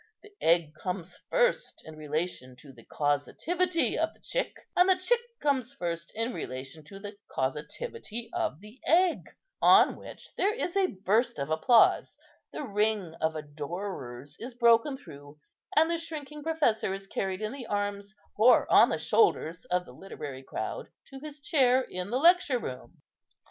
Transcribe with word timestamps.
The 0.23 0.31
egg 0.41 0.73
comes 0.73 1.15
first 1.29 1.83
in 1.85 1.95
relation 1.95 2.55
to 2.55 2.73
the 2.73 2.83
causativity 2.83 3.99
of 3.99 4.15
the 4.15 4.19
chick, 4.19 4.51
and 4.75 4.89
the 4.89 4.95
chick 4.97 5.19
comes 5.39 5.73
first 5.75 6.11
in 6.15 6.33
relation 6.33 6.83
to 6.85 6.97
the 6.97 7.17
causativity 7.29 8.27
of 8.33 8.61
the 8.61 8.79
egg,' 8.83 9.29
on 9.61 9.95
which 9.95 10.31
there 10.37 10.55
is 10.55 10.75
a 10.75 10.87
burst 11.05 11.37
of 11.37 11.51
applause; 11.51 12.17
the 12.51 12.63
ring 12.63 13.13
of 13.21 13.35
adorers 13.35 14.37
is 14.39 14.55
broken 14.55 14.97
through, 14.97 15.37
and 15.75 15.87
the 15.91 15.99
shrinking 15.99 16.41
professor 16.41 16.95
is 16.95 17.05
carried 17.05 17.43
in 17.43 17.51
the 17.51 17.67
arms 17.67 18.15
or 18.35 18.65
on 18.71 18.89
the 18.89 18.97
shoulders 18.97 19.65
of 19.65 19.85
the 19.85 19.93
literary 19.93 20.41
crowd 20.41 20.89
to 21.09 21.19
his 21.19 21.39
chair 21.39 21.79
in 21.83 22.09
the 22.09 22.17
lecture 22.17 22.57
room." 22.57 23.03